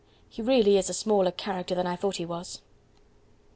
He 0.27 0.41
really 0.41 0.79
is 0.79 0.89
a 0.89 0.95
smaller 0.95 1.29
character 1.29 1.75
than 1.75 1.85
I 1.85 1.95
thought 1.95 2.15
he 2.15 2.25
was." 2.25 2.61